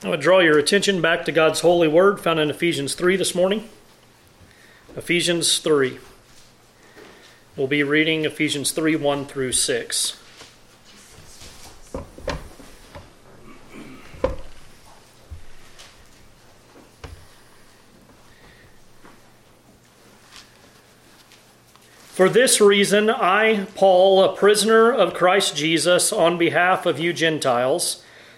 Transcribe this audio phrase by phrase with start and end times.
[0.00, 3.34] I would draw your attention back to God's holy word found in Ephesians 3 this
[3.34, 3.68] morning.
[4.96, 5.98] Ephesians 3.
[7.56, 10.10] We'll be reading Ephesians 3 1 through 6.
[22.12, 28.04] For this reason, I, Paul, a prisoner of Christ Jesus, on behalf of you Gentiles,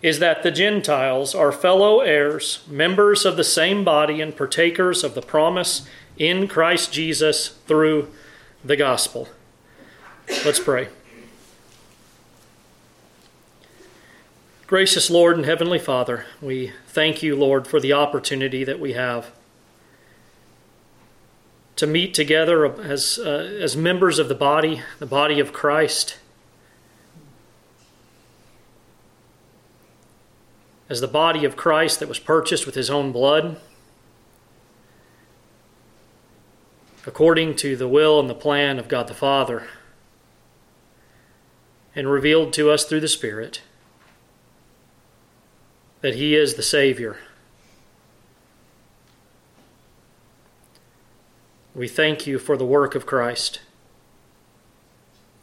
[0.00, 5.14] is that the Gentiles are fellow heirs, members of the same body, and partakers of
[5.14, 5.86] the promise
[6.16, 8.10] in Christ Jesus through
[8.64, 9.28] the gospel.
[10.44, 10.88] Let's pray.
[14.66, 19.32] Gracious Lord and Heavenly Father, we thank you, Lord, for the opportunity that we have
[21.76, 26.18] to meet together as, uh, as members of the body, the body of Christ,
[30.88, 33.60] as the body of Christ that was purchased with his own blood,
[37.06, 39.68] according to the will and the plan of God the Father,
[41.94, 43.62] and revealed to us through the Spirit
[46.00, 47.18] that he is the Savior
[51.78, 53.60] We thank you for the work of Christ.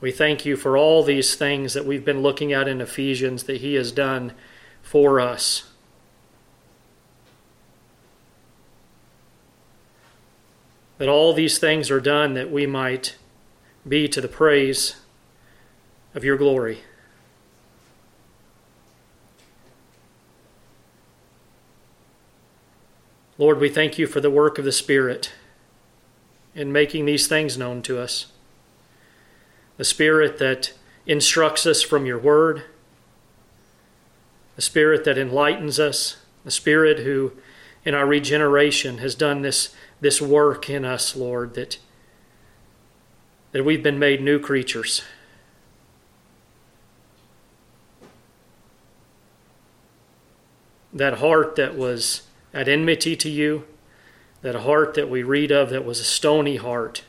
[0.01, 3.61] We thank you for all these things that we've been looking at in Ephesians that
[3.61, 4.33] He has done
[4.95, 5.69] for us.
[10.99, 13.17] That all these things are done that we might
[13.85, 14.95] be to the praise
[16.13, 16.79] of your glory.
[23.37, 25.33] Lord, we thank you for the work of the Spirit
[26.55, 28.27] in making these things known to us.
[29.75, 30.71] The Spirit that
[31.05, 32.63] instructs us from your word,
[34.55, 37.33] the Spirit that enlightens us, the Spirit who,
[37.83, 41.77] in our regeneration, has done this, this work in us, Lord, that,
[43.51, 45.01] that we've been made new creatures.
[50.93, 52.23] That heart that was
[52.53, 53.65] at enmity to you
[54.45, 57.03] that heart that we read of that was a stony heart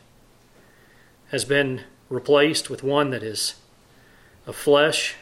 [1.31, 3.57] has been replaced with one that is
[4.47, 5.17] of flesh,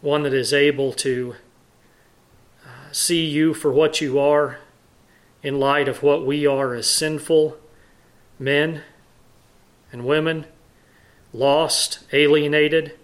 [0.00, 1.34] one that is able to
[2.64, 4.58] uh, see you for what you are
[5.42, 7.56] in light of what we are as sinful
[8.38, 8.82] men
[9.92, 10.46] and women,
[11.32, 12.96] lost, alienated,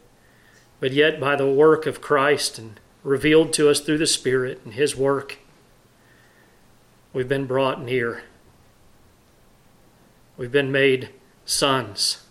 [0.80, 4.74] but yet by the work of Christ and revealed to us through the Spirit and
[4.74, 5.38] His work
[7.16, 8.24] We've been brought near.
[10.36, 11.08] We've been made
[11.46, 12.26] sons.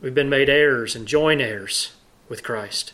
[0.00, 1.92] We've been made heirs and joint heirs
[2.28, 2.92] with Christ.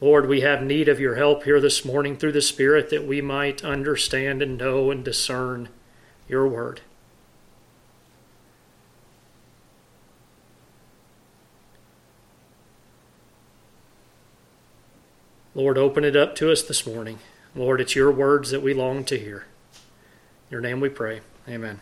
[0.00, 3.22] Lord, we have need of your help here this morning through the Spirit that we
[3.22, 5.70] might understand and know and discern
[6.28, 6.82] your word.
[15.54, 17.18] Lord, open it up to us this morning.
[17.54, 19.46] Lord, it's your words that we long to hear.
[20.50, 21.22] In your name we pray.
[21.48, 21.80] Amen.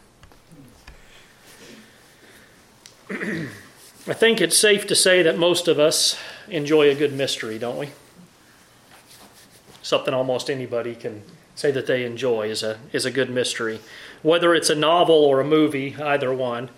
[4.06, 7.78] I think it's safe to say that most of us enjoy a good mystery, don't
[7.78, 7.88] we?
[9.80, 11.22] Something almost anybody can
[11.54, 13.80] say that they enjoy is a, is a good mystery.
[14.20, 16.68] Whether it's a novel or a movie, either one.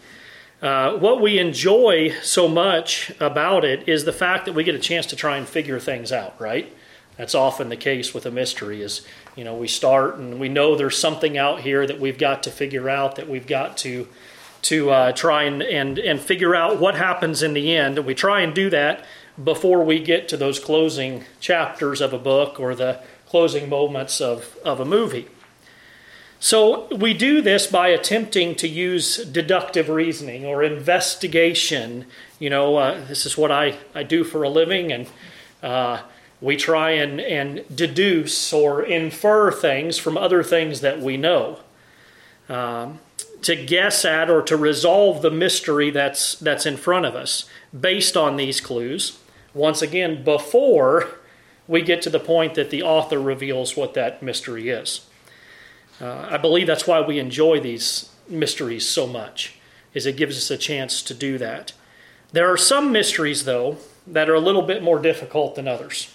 [0.63, 4.79] Uh, what we enjoy so much about it is the fact that we get a
[4.79, 6.73] chance to try and figure things out, right?
[7.17, 10.77] That's often the case with a mystery is, you know, we start and we know
[10.77, 14.07] there's something out here that we've got to figure out, that we've got to
[14.69, 17.99] to uh, try and, and, and figure out what happens in the end.
[17.99, 19.05] And we try and do that
[19.43, 24.57] before we get to those closing chapters of a book or the closing moments of,
[24.65, 25.29] of a movie.
[26.39, 32.07] So we do this by attempting to use deductive reasoning or investigation.
[32.39, 35.07] You know, uh, this is what I, I do for a living, and
[35.63, 36.03] uh,
[36.41, 41.61] we try and, and deduce or infer things from other things that we know.
[42.49, 43.01] Um,
[43.43, 47.49] to guess at or to resolve the mystery that's, that's in front of us
[47.79, 49.19] based on these clues,
[49.55, 51.09] once again, before
[51.69, 55.07] we get to the point that the author reveals what that mystery is.
[56.01, 59.59] Uh, I believe that's why we enjoy these mysteries so much,
[59.95, 61.73] is it gives us a chance to do that.
[62.33, 66.13] There are some mysteries, though, that are a little bit more difficult than others.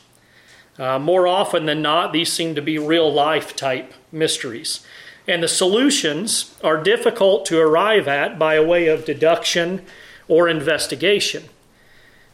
[0.78, 4.86] Uh, more often than not, these seem to be real life type mysteries.
[5.28, 9.86] And the solutions are difficult to arrive at by way of deduction
[10.28, 11.50] or investigation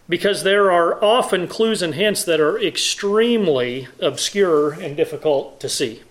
[0.09, 6.03] because there are often clues and hints that are extremely obscure and difficult to see.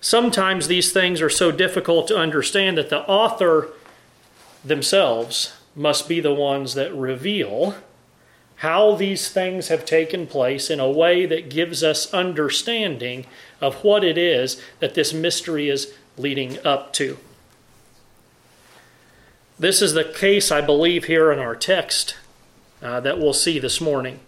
[0.00, 3.68] Sometimes these things are so difficult to understand that the author
[4.64, 7.76] themselves must be the ones that reveal
[8.56, 13.26] how these things have taken place in a way that gives us understanding
[13.64, 17.16] of what it is that this mystery is leading up to.
[19.58, 22.16] This is the case, I believe, here in our text
[22.82, 24.20] uh, that we'll see this morning,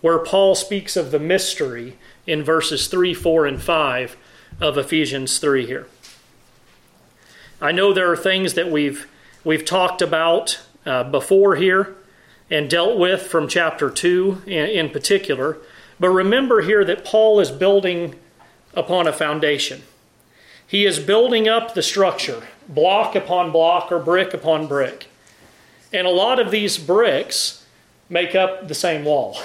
[0.00, 1.96] where Paul speaks of the mystery
[2.28, 4.16] in verses 3, 4, and 5
[4.60, 5.88] of Ephesians 3 here.
[7.60, 9.08] I know there are things that we've,
[9.42, 11.96] we've talked about uh, before here
[12.48, 15.58] and dealt with from chapter 2 in, in particular,
[15.98, 18.14] but remember here that Paul is building
[18.76, 19.82] upon a foundation.
[20.66, 25.08] He is building up the structure, block upon block or brick upon brick.
[25.92, 27.64] And a lot of these bricks
[28.08, 29.38] make up the same wall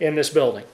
[0.00, 0.64] in this building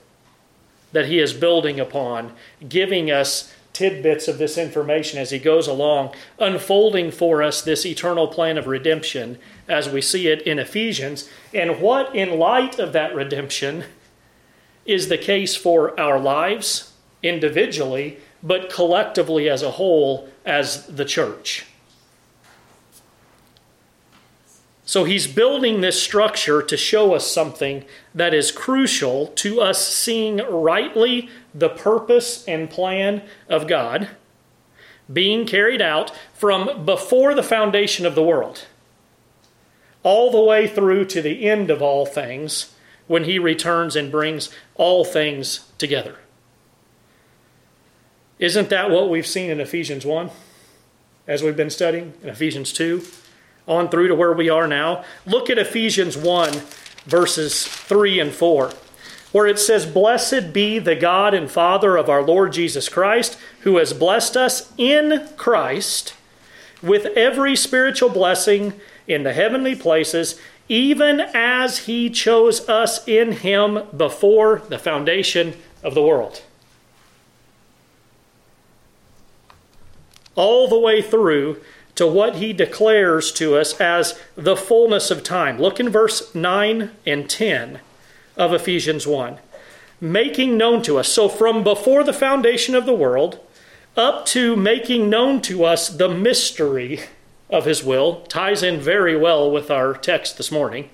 [0.92, 2.32] that he is building upon,
[2.68, 8.28] giving us tidbits of this information as he goes along, unfolding for us this eternal
[8.28, 13.14] plan of redemption as we see it in Ephesians, and what, in light of that
[13.14, 13.84] redemption,
[14.84, 16.91] is the case for our lives
[17.22, 21.66] individually, but collectively as a whole as the church.
[24.84, 27.84] So he's building this structure to show us something
[28.14, 34.08] that is crucial to us seeing rightly the purpose and plan of God
[35.10, 38.66] being carried out from before the foundation of the world
[40.02, 42.74] all the way through to the end of all things
[43.06, 46.16] when he returns and brings all things together.
[48.42, 50.28] Isn't that what we've seen in Ephesians 1
[51.28, 53.02] as we've been studying, in Ephesians 2?
[53.66, 55.04] on through to where we are now.
[55.26, 56.52] Look at Ephesians 1,
[57.06, 58.72] verses 3 and 4,
[59.30, 63.76] where it says, Blessed be the God and Father of our Lord Jesus Christ, who
[63.76, 66.14] has blessed us in Christ
[66.82, 68.74] with every spiritual blessing
[69.06, 75.94] in the heavenly places, even as he chose us in him before the foundation of
[75.94, 76.42] the world.
[80.34, 81.60] All the way through
[81.94, 85.58] to what he declares to us as the fullness of time.
[85.58, 87.80] Look in verse 9 and 10
[88.36, 89.38] of Ephesians 1.
[90.00, 91.08] Making known to us.
[91.08, 93.38] So, from before the foundation of the world
[93.96, 97.00] up to making known to us the mystery
[97.50, 100.88] of his will, ties in very well with our text this morning.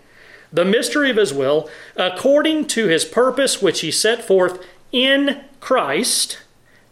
[0.53, 6.39] The mystery of his will, according to his purpose, which he set forth in Christ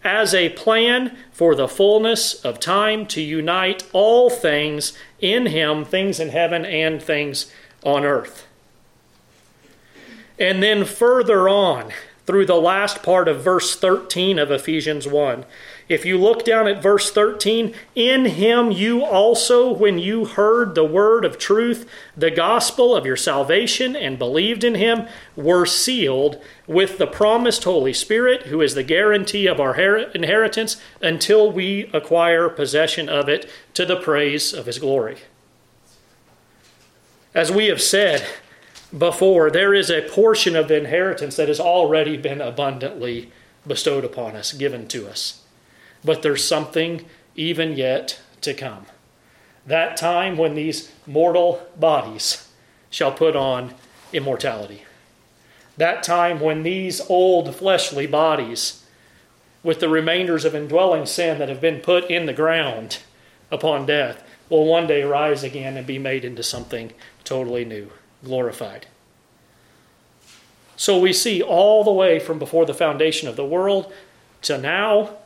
[0.07, 6.21] as a plan for the fullness of time to unite all things in Him, things
[6.21, 8.47] in heaven and things on earth.
[10.39, 11.93] And then further on,
[12.25, 15.45] through the last part of verse 13 of Ephesians 1,
[15.89, 20.85] if you look down at verse 13, in him you also, when you heard the
[20.85, 26.99] word of truth, the gospel of your salvation, and believed in him, were sealed with
[26.99, 33.09] the promised Holy Spirit, who is the guarantee of our inheritance until we acquire possession
[33.09, 35.19] of it to the praise of his glory.
[37.33, 38.27] As we have said
[38.97, 43.31] before, there is a portion of the inheritance that has already been abundantly
[43.65, 45.43] bestowed upon us, given to us
[46.07, 48.87] but there's something even yet to come.
[49.67, 52.49] That time when these mortal bodies
[52.89, 53.75] shall put on
[54.13, 54.85] immortality.
[55.77, 58.85] That time when these old fleshly bodies,
[59.63, 63.01] with the remainders of indwelling sin that have been put in the ground
[63.51, 66.93] upon death, will one day rise again and be made into something
[67.25, 67.91] totally new,
[68.25, 68.87] glorified.
[70.77, 73.93] So we see all the way from before the foundation of the world
[74.43, 75.17] to now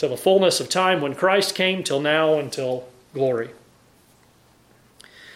[0.00, 3.50] till the fullness of time when Christ came, till now, until glory.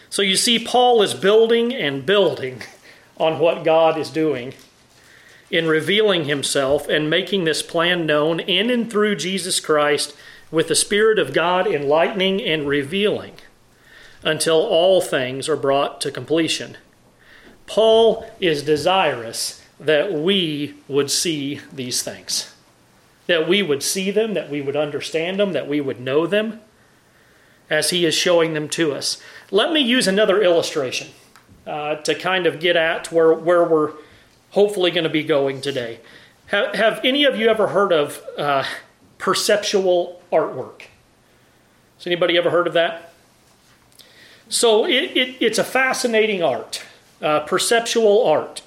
[0.09, 2.63] So you see, Paul is building and building
[3.17, 4.55] on what God is doing
[5.51, 10.15] in revealing himself and making this plan known in and through Jesus Christ
[10.49, 13.33] with the Spirit of God enlightening and revealing
[14.23, 16.75] until all things are brought to completion.
[17.67, 22.54] Paul is desirous that we would see these things.
[23.27, 26.61] That we would see them, that we would understand them, that we would know them
[27.69, 29.21] as He is showing them to us.
[29.51, 31.07] Let me use another illustration
[31.65, 33.93] uh, to kind of get at where, where we're
[34.51, 35.99] hopefully going to be going today.
[36.47, 38.63] Have, have any of you ever heard of uh,
[39.17, 40.83] perceptual artwork?
[41.97, 43.13] Has anybody ever heard of that?
[44.47, 46.83] So it, it, it's a fascinating art,
[47.21, 48.61] uh, perceptual art.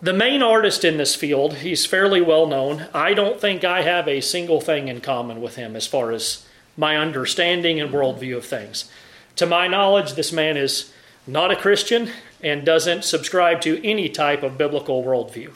[0.00, 2.86] The main artist in this field, he's fairly well known.
[2.94, 6.46] I don't think I have a single thing in common with him as far as
[6.76, 8.88] my understanding and worldview of things.
[9.36, 10.92] To my knowledge, this man is
[11.26, 15.50] not a Christian and doesn't subscribe to any type of biblical worldview.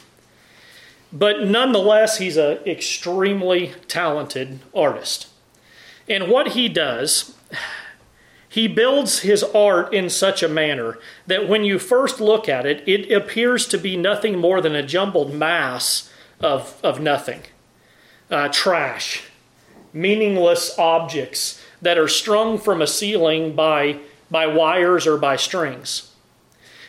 [1.13, 5.29] But nonetheless, he's an extremely talented artist.
[6.09, 7.37] And what he does,
[8.53, 12.87] he builds his art in such a manner that when you first look at it,
[12.87, 17.41] it appears to be nothing more than a jumbled mass of, of nothing
[18.31, 19.23] uh, trash,
[19.95, 23.99] meaningless objects that are strung from a ceiling by,
[24.31, 26.13] by wires or by strings.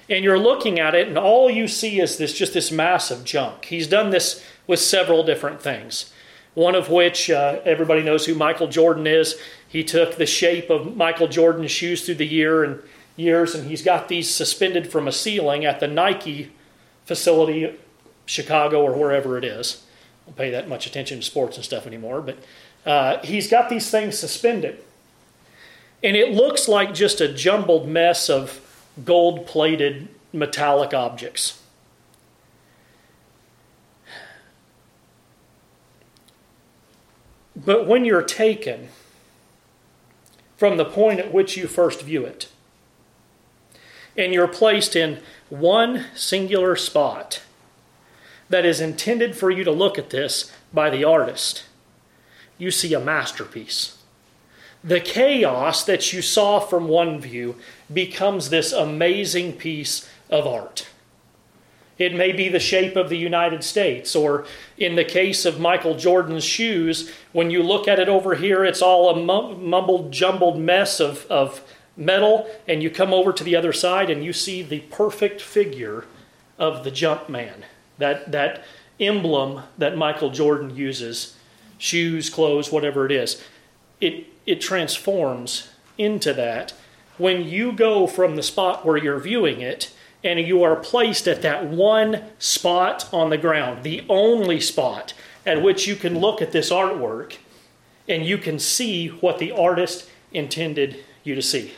[0.10, 3.24] And you're looking at it, and all you see is this just this mass of
[3.24, 3.64] junk.
[3.66, 6.12] He's done this with several different things.
[6.56, 9.40] One of which uh, everybody knows who Michael Jordan is.
[9.68, 12.82] He took the shape of Michael Jordan's shoes through the year and
[13.16, 16.52] years, and he's got these suspended from a ceiling at the Nike
[17.06, 17.78] facility,
[18.26, 19.84] Chicago or wherever it is.
[20.24, 22.38] I don't pay that much attention to sports and stuff anymore, but
[22.86, 24.84] uh, he's got these things suspended.
[26.04, 28.60] And it looks like just a jumbled mess of
[29.04, 31.63] gold plated metallic objects.
[37.66, 38.90] But when you're taken
[40.58, 42.50] from the point at which you first view it,
[44.16, 47.42] and you're placed in one singular spot
[48.50, 51.64] that is intended for you to look at this by the artist,
[52.58, 53.98] you see a masterpiece.
[54.84, 57.56] The chaos that you saw from one view
[57.92, 60.88] becomes this amazing piece of art.
[61.98, 64.46] It may be the shape of the United States, or
[64.78, 68.82] in the case of Michael Jordan's shoes, when you look at it over here, it's
[68.82, 71.62] all a mumbled, jumbled mess of, of
[71.96, 76.06] metal, and you come over to the other side and you see the perfect figure
[76.58, 77.64] of the Jumpman,
[78.00, 78.64] that, that
[79.00, 81.38] emblem that Michael Jordan uses
[81.78, 83.44] shoes, clothes, whatever it is.
[84.02, 86.74] It, it transforms into that
[87.18, 91.42] when you go from the spot where you're viewing it and you are placed at
[91.42, 95.14] that one spot on the ground, the only spot
[95.46, 97.38] at which you can look at this artwork
[98.08, 101.74] and you can see what the artist intended you to see.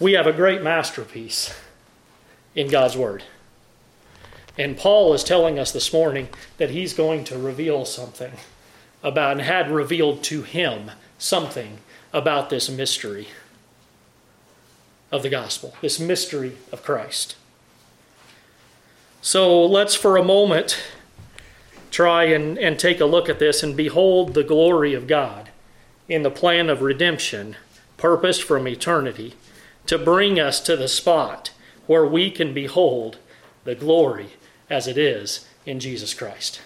[0.00, 1.54] We have a great masterpiece
[2.54, 3.22] in God's Word.
[4.58, 8.32] And Paul is telling us this morning that he's going to reveal something
[9.02, 11.78] about, and had revealed to him something
[12.12, 13.28] about this mystery
[15.10, 17.36] of the gospel, this mystery of Christ.
[19.22, 20.82] So let's for a moment
[21.90, 25.50] try and, and take a look at this and behold the glory of God
[26.08, 27.56] in the plan of redemption,
[27.96, 29.34] purposed from eternity,
[29.86, 31.52] to bring us to the spot
[31.86, 33.18] where we can behold
[33.64, 34.30] the glory
[34.68, 36.60] as it is in Jesus Christ.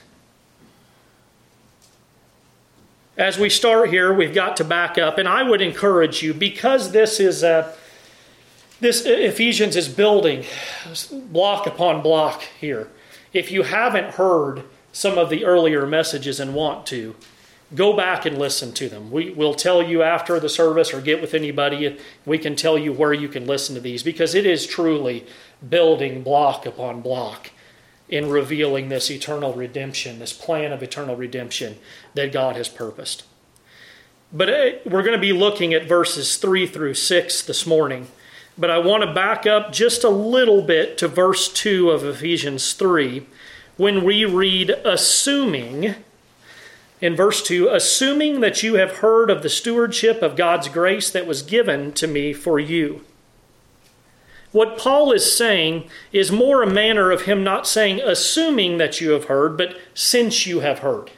[3.19, 6.93] As we start here, we've got to back up, and I would encourage you because
[6.93, 7.75] this is a
[8.79, 10.45] this Ephesians is building
[11.13, 12.87] block upon block here.
[13.33, 17.17] If you haven't heard some of the earlier messages and want to,
[17.75, 19.11] go back and listen to them.
[19.11, 21.99] We, will tell you after the service or get with anybody.
[22.25, 25.27] We can tell you where you can listen to these because it is truly
[25.69, 27.51] building block upon block
[28.09, 31.77] in revealing this eternal redemption, this plan of eternal redemption
[32.15, 33.25] that God has purposed.
[34.33, 38.09] But uh, we're going to be looking at verses 3 through 6 this morning.
[38.57, 42.73] But I want to back up just a little bit to verse 2 of Ephesians
[42.73, 43.27] 3
[43.77, 45.95] when we read, assuming,
[47.01, 51.27] in verse 2, assuming that you have heard of the stewardship of God's grace that
[51.27, 53.05] was given to me for you
[54.53, 59.11] what Paul is saying is more a manner of him not saying, assuming that you
[59.11, 61.11] have heard, but since you have heard.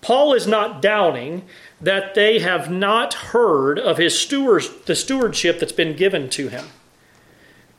[0.00, 1.44] Paul is not doubting
[1.80, 6.66] that they have not heard of his steward, the stewardship that's been given to him.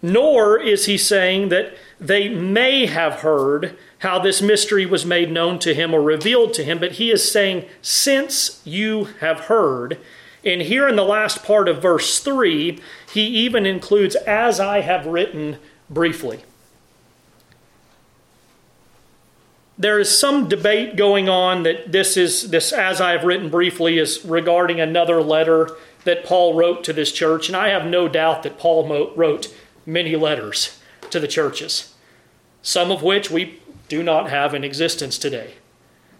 [0.01, 5.57] Nor is he saying that they may have heard how this mystery was made known
[5.59, 9.97] to him or revealed to him, but he is saying, since you have heard,
[10.45, 12.79] And here in the last part of verse 3,
[13.15, 15.57] he even includes, as I have written
[15.89, 16.43] briefly.
[19.77, 23.99] There is some debate going on that this is this as I have written briefly
[23.99, 25.71] is regarding another letter
[26.03, 29.53] that Paul wrote to this church, and I have no doubt that Paul wrote
[29.85, 30.77] many letters
[31.09, 31.93] to the churches,
[32.61, 35.53] some of which we do not have in existence today.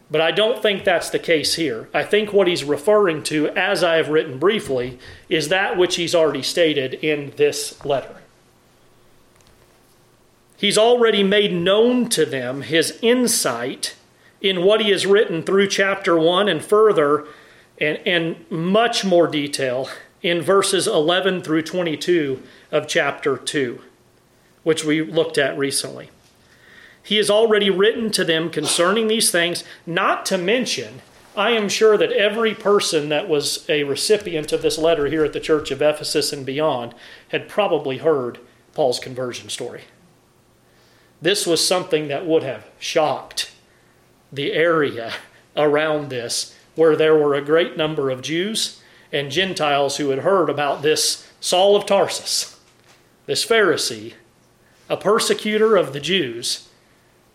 [0.10, 1.90] But I don't think that's the case here.
[1.94, 6.14] I think what he's referring to, as I have written briefly, is that which he's
[6.14, 8.18] already stated in this letter.
[10.58, 13.96] He's already made known to them his insight
[14.42, 17.26] in what he has written through chapter 1 and further,
[17.82, 19.90] and, and much more detail
[20.22, 23.82] in verses 11 through 22 of chapter 2,
[24.64, 26.10] which we looked at recently.
[27.06, 31.04] He has already written to them concerning these things, not to mention,
[31.38, 35.32] I am sure that every person that was a recipient of this letter here at
[35.32, 36.96] the church of Ephesus and beyond
[37.28, 38.40] had probably heard
[38.74, 39.84] Paul's conversion story.
[41.22, 43.52] This was something that would have shocked
[44.34, 45.14] the area
[45.56, 48.82] around this, where there were a great number of Jews
[49.12, 52.60] and Gentiles who had heard about this Saul of Tarsus,
[53.28, 54.14] this Pharisee,
[54.90, 56.65] a persecutor of the Jews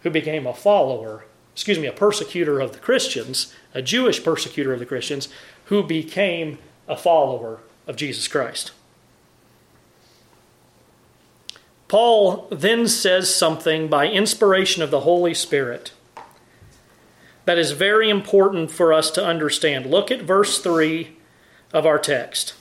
[0.02, 4.78] who became a follower, excuse me, a persecutor of the Christians, a Jewish persecutor of
[4.78, 5.28] the Christians,
[5.66, 8.72] who became a follower of Jesus Christ.
[11.88, 15.92] Paul then says something by inspiration of the Holy Spirit
[17.46, 19.86] that is very important for us to understand.
[19.86, 21.16] Look at verse 3
[21.72, 22.54] of our text.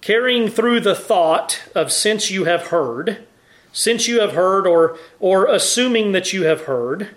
[0.00, 3.26] Carrying through the thought of since you have heard,
[3.74, 7.08] since you have heard, or, or assuming that you have heard,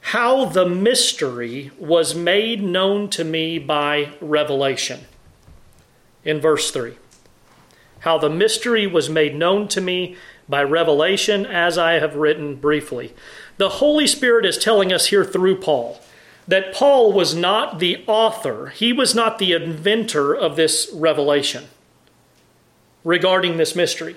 [0.00, 5.00] how the mystery was made known to me by revelation.
[6.24, 6.94] In verse 3.
[8.00, 10.14] How the mystery was made known to me
[10.46, 13.14] by revelation, as I have written briefly.
[13.56, 16.00] The Holy Spirit is telling us here through Paul
[16.46, 21.64] that Paul was not the author, he was not the inventor of this revelation
[23.04, 24.16] regarding this mystery.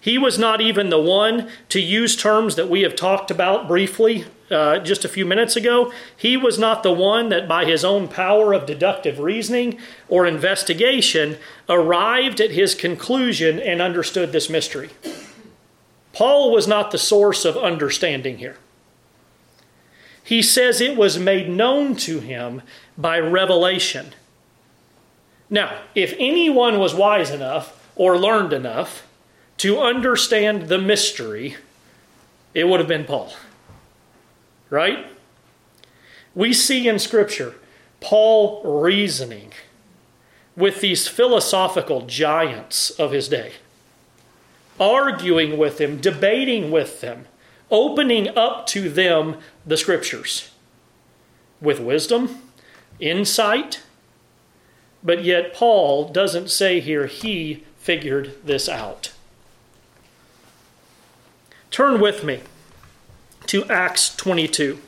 [0.00, 4.26] He was not even the one to use terms that we have talked about briefly
[4.50, 5.92] uh, just a few minutes ago.
[6.16, 11.36] He was not the one that, by his own power of deductive reasoning or investigation,
[11.68, 14.90] arrived at his conclusion and understood this mystery.
[16.12, 18.56] Paul was not the source of understanding here.
[20.22, 22.62] He says it was made known to him
[22.96, 24.14] by revelation.
[25.48, 29.07] Now, if anyone was wise enough or learned enough
[29.58, 31.56] to understand the mystery,
[32.54, 33.32] it would have been Paul.
[34.70, 35.06] Right?
[36.34, 37.54] We see in Scripture
[38.00, 39.52] Paul reasoning
[40.56, 43.52] with these philosophical giants of his day,
[44.78, 47.26] arguing with them, debating with them,
[47.70, 50.50] opening up to them the Scriptures
[51.60, 52.42] with wisdom,
[53.00, 53.82] insight.
[55.02, 59.12] But yet, Paul doesn't say here he figured this out.
[61.70, 62.40] Turn with me
[63.46, 64.78] to Acts 22.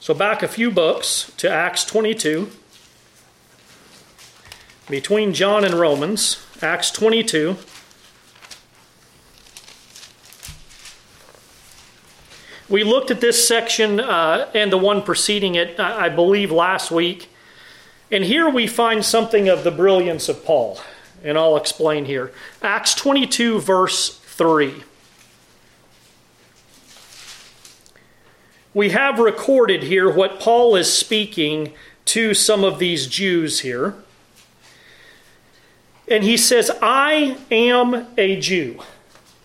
[0.00, 2.50] So, back a few books to Acts 22.
[4.88, 7.56] Between John and Romans, Acts 22.
[12.68, 17.30] We looked at this section uh, and the one preceding it, I believe, last week.
[18.10, 20.80] And here we find something of the brilliance of Paul.
[21.22, 22.32] And I'll explain here.
[22.62, 24.82] Acts 22, verse 3.
[28.74, 31.72] We have recorded here what Paul is speaking
[32.04, 33.94] to some of these Jews here.
[36.06, 38.80] And he says, I am a Jew,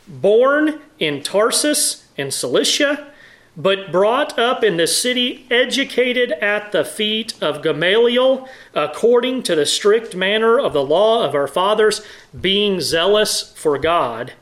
[0.09, 3.13] born in Tarsus in Cilicia,
[3.55, 9.65] but brought up in the city, educated at the feet of Gamaliel, according to the
[9.65, 12.01] strict manner of the law of our fathers,
[12.37, 14.33] being zealous for God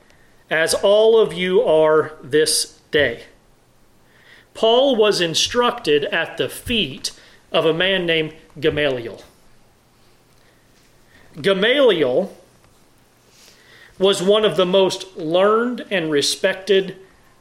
[0.50, 3.24] as all of you are this day.
[4.54, 7.12] Paul was instructed at the feet
[7.52, 9.24] of a man named Gamaliel.
[11.42, 12.36] Gamaliel
[13.98, 16.98] was one of the most learned and respected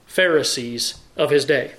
[0.07, 1.73] Pharisees of his day.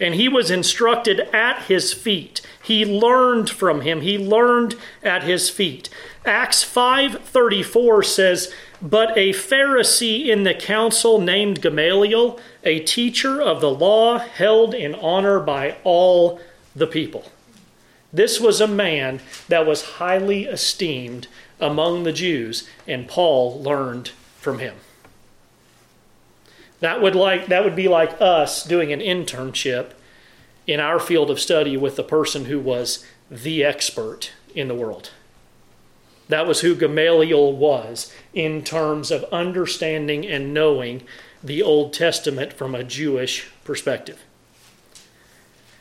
[0.00, 2.40] And he was instructed at his feet.
[2.62, 4.00] He learned from him.
[4.00, 5.88] He learned at his feet.
[6.24, 8.52] Acts 5:34 says,
[8.84, 14.94] "But a Pharisee in the council named Gamaliel, a teacher of the law held in
[14.94, 16.38] honor by all
[16.76, 17.32] the people."
[18.12, 24.58] This was a man that was highly esteemed among the Jews, and Paul learned from
[24.58, 24.74] him.
[26.80, 29.92] That would like that would be like us doing an internship
[30.66, 35.10] in our field of study with the person who was the expert in the world.
[36.28, 41.02] That was who Gamaliel was in terms of understanding and knowing
[41.42, 44.22] the Old Testament from a Jewish perspective.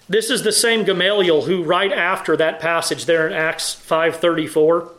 [0.10, 4.90] This is the same Gamaliel who right after that passage there in Acts 5:34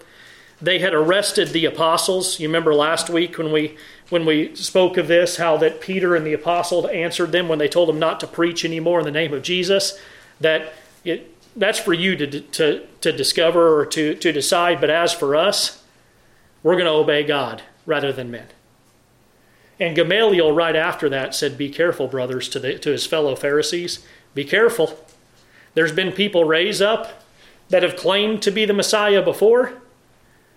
[0.65, 2.41] they had arrested the apostles.
[2.41, 3.77] You remember last week when we
[4.11, 7.69] when we spoke of this, how that Peter and the apostles answered them when they
[7.69, 9.99] told them not to preach anymore in the name of Jesus.
[10.41, 14.81] That it, that's for you to, to, to discover or to, to decide.
[14.81, 15.83] But as for us,
[16.63, 18.47] we're going to obey God rather than men.
[19.79, 24.05] And Gamaliel, right after that, said, Be careful, brothers, to, the, to his fellow Pharisees.
[24.35, 24.99] Be careful.
[25.75, 27.25] There's been people raised up
[27.69, 29.75] that have claimed to be the Messiah before,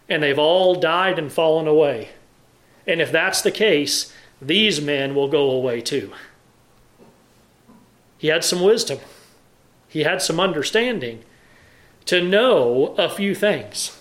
[0.07, 2.09] and they've all died and fallen away.
[2.85, 6.13] And if that's the case, these men will go away too.
[8.17, 8.99] He had some wisdom,
[9.89, 11.23] he had some understanding
[12.05, 13.99] to know a few things.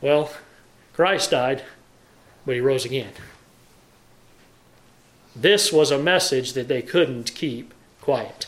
[0.00, 0.30] Well,
[0.92, 1.62] Christ died,
[2.44, 3.12] but he rose again.
[5.34, 8.46] This was a message that they couldn't keep quiet.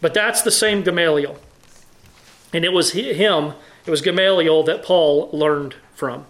[0.00, 1.38] But that's the same Gamaliel.
[2.52, 3.54] And it was him
[3.86, 6.26] it was Gamaliel that Paul learned from.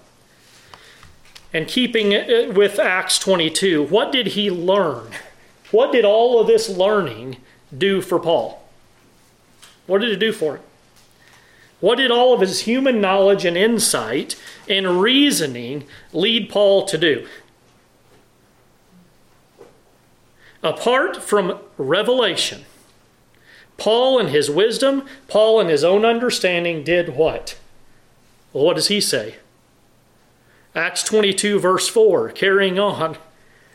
[1.52, 2.10] And keeping
[2.52, 5.10] with Acts 22, what did he learn?
[5.74, 7.38] What did all of this learning
[7.76, 8.62] do for Paul?
[9.88, 10.62] What did it do for him?
[11.80, 15.82] What did all of his human knowledge and insight and reasoning
[16.12, 17.26] lead Paul to do?
[20.62, 22.66] Apart from revelation,
[23.76, 27.58] Paul, in his wisdom, Paul, in his own understanding, did what?
[28.52, 29.38] Well, what does he say?
[30.72, 33.16] Acts 22, verse 4, carrying on,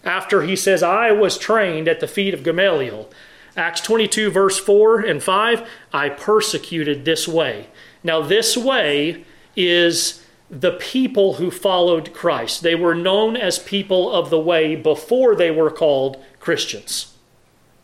[0.04, 3.10] after he says, I was trained at the feet of Gamaliel.
[3.56, 7.68] Acts 22, verse 4 and 5, I persecuted this way.
[8.04, 12.64] Now, this way is the people who followed Christ.
[12.64, 17.18] They were known as people of the way before they were called Christians.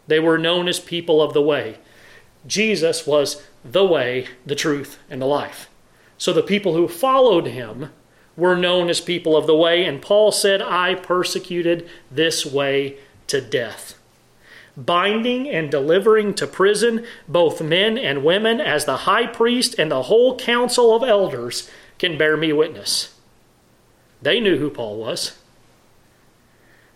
[0.08, 1.78] They were known as people of the way.
[2.47, 5.69] Jesus was the way, the truth, and the life.
[6.17, 7.89] So the people who followed him
[8.38, 13.41] were known as people of the way, and Paul said, I persecuted this way to
[13.41, 13.98] death.
[14.78, 20.04] Binding and delivering to prison both men and women, as the high priest and the
[20.04, 23.15] whole council of elders can bear me witness.
[24.21, 25.38] They knew who Paul was.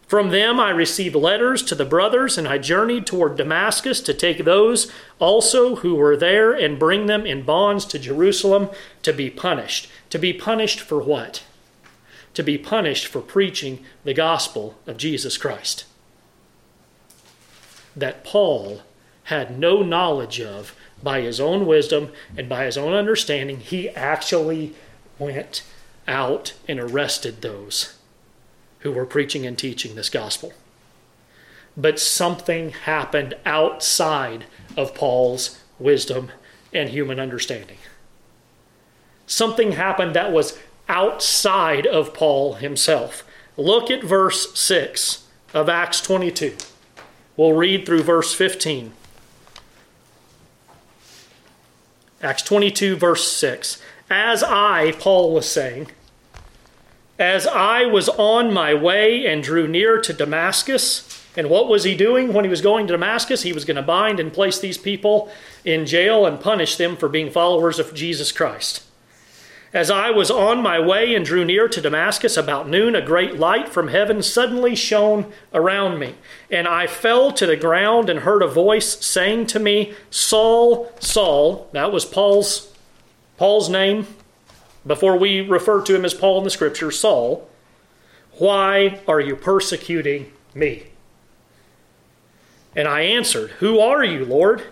[0.09, 4.43] From them I received letters to the brothers, and I journeyed toward Damascus to take
[4.43, 8.71] those also who were there and bring them in bonds to Jerusalem
[9.03, 9.87] to be punished.
[10.09, 11.43] To be punished for what?
[12.33, 15.85] To be punished for preaching the gospel of Jesus Christ.
[17.95, 18.81] That Paul
[19.25, 24.73] had no knowledge of by his own wisdom and by his own understanding, he actually
[25.19, 25.61] went
[26.07, 27.98] out and arrested those
[28.79, 30.53] who were preaching and teaching this gospel.
[31.75, 36.31] But something happened outside of Paul's wisdom
[36.73, 37.77] and human understanding.
[39.25, 43.23] Something happened that was outside of Paul himself.
[43.57, 46.55] Look at verse 6 of Acts 22.
[47.37, 48.93] We'll read through verse 15.
[52.21, 53.81] Acts 22, verse 6.
[54.09, 55.87] As I, Paul was saying,
[57.19, 61.93] as I was on my way and drew near to Damascus, and what was he
[61.95, 63.43] doing when he was going to Damascus?
[63.43, 65.29] He was going to bind and place these people
[65.65, 68.83] in jail and punish them for being followers of Jesus Christ.
[69.71, 73.37] As I was on my way and drew near to Damascus about noon, a great
[73.37, 76.15] light from heaven suddenly shone around me.
[76.49, 81.69] And I fell to the ground and heard a voice saying to me, Saul, Saul,
[81.73, 82.73] that was Paul's,
[83.37, 84.07] Paul's name
[84.89, 87.47] before we refer to him as Paul in the scripture, Saul,
[88.39, 90.87] why are you persecuting me?
[92.75, 94.63] And I answered, Who are you, Lord?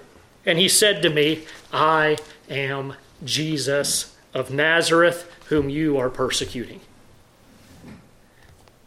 [0.43, 2.17] And he said to me, I
[2.49, 6.81] am Jesus of Nazareth, whom you are persecuting.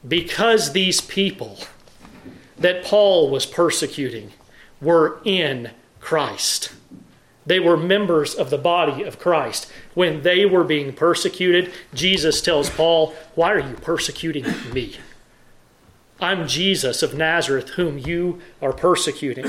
[0.07, 1.59] Because these people
[2.59, 4.33] that Paul was persecuting
[4.81, 6.73] were in Christ.
[7.51, 9.69] They were members of the body of Christ.
[9.95, 14.99] When they were being persecuted, Jesus tells Paul, Why are you persecuting me?
[16.21, 19.47] I'm Jesus of Nazareth, whom you are persecuting.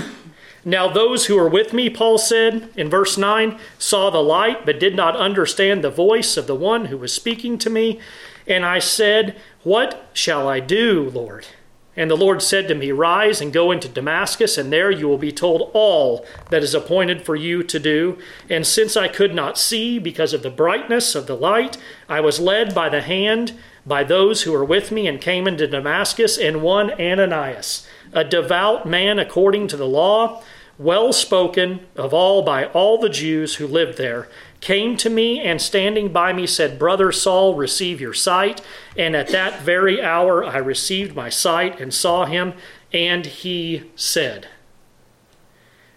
[0.66, 4.80] Now, those who are with me, Paul said in verse 9, saw the light, but
[4.80, 8.00] did not understand the voice of the one who was speaking to me.
[8.48, 11.46] And I said, What shall I do, Lord?
[11.96, 15.18] And the Lord said to me, Rise and go into Damascus, and there you will
[15.18, 18.18] be told all that is appointed for you to do.
[18.50, 21.78] And since I could not see because of the brightness of the light,
[22.08, 25.68] I was led by the hand by those who were with me and came into
[25.68, 30.42] Damascus, and one Ananias, a devout man according to the law,
[30.78, 34.30] well spoken of all by all the Jews who lived there
[34.62, 38.62] came to me and standing by me said, Brother Saul, receive your sight.
[38.96, 42.54] And at that very hour I received my sight and saw him,
[42.94, 44.48] and he said,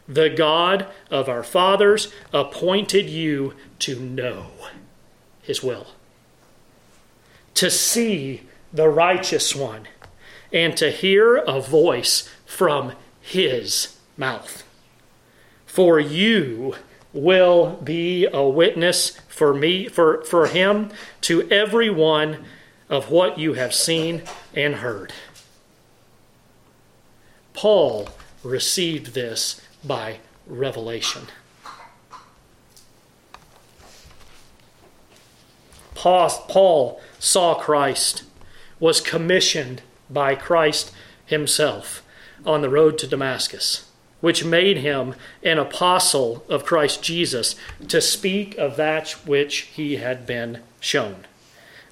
[0.09, 4.47] The God of our fathers appointed you to know
[5.43, 5.89] his will,
[7.53, 9.89] to see the righteous one,
[10.53, 14.63] and to hear a voice from his mouth.
[15.67, 16.77] For you
[17.15, 20.91] will be a witness for me for, for him
[21.23, 22.45] to everyone
[22.91, 24.23] of what you have seen
[24.55, 25.13] and heard.
[27.55, 28.09] Paul
[28.43, 31.29] received this by revelation.
[35.95, 38.25] Paul saw Christ,
[38.79, 40.93] was commissioned by Christ
[41.25, 42.03] himself
[42.45, 43.84] on the road to Damascus
[44.25, 47.57] which made him an apostle of Christ Jesus
[47.89, 51.27] to speak of that which he had been shown,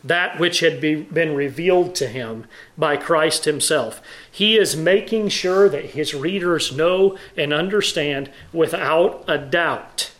[0.02, 2.46] that which had be, been revealed to him
[2.78, 4.00] by Christ himself.
[4.30, 10.10] He is making sure that his readers know and understand without a doubt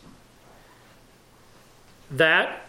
[2.11, 2.67] that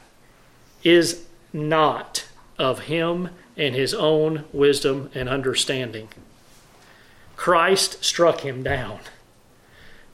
[0.86, 3.27] is not of him
[3.58, 6.08] and his own wisdom and understanding.
[7.36, 9.01] Christ struck him down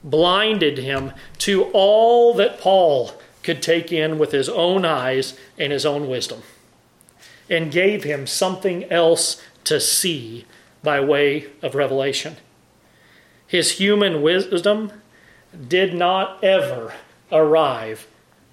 [0.02, 5.86] blinded him to all that Paul could take in with his own eyes and his
[5.86, 6.42] own wisdom,
[7.48, 10.46] and gave him something else to see
[10.82, 12.36] by way of revelation.
[13.46, 14.92] His human wisdom
[15.68, 16.94] did not ever
[17.32, 18.06] arrive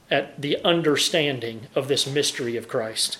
[0.09, 3.19] at the understanding of this mystery of Christ.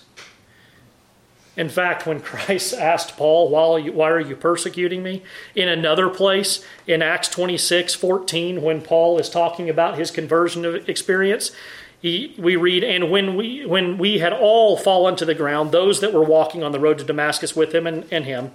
[1.57, 5.23] In fact, when Christ asked Paul, Why are you persecuting me?
[5.55, 11.51] in another place, in Acts 26 14, when Paul is talking about his conversion experience,
[11.99, 15.99] he, we read, And when we, when we had all fallen to the ground, those
[15.99, 18.51] that were walking on the road to Damascus with him and, and him,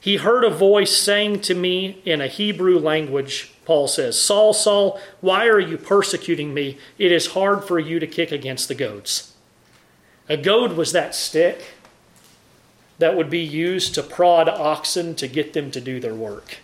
[0.00, 4.98] he heard a voice saying to me in a Hebrew language, Paul says, Saul, Saul,
[5.20, 6.78] why are you persecuting me?
[6.98, 9.34] It is hard for you to kick against the goads.
[10.28, 11.74] A goad was that stick
[12.98, 16.58] that would be used to prod oxen to get them to do their work.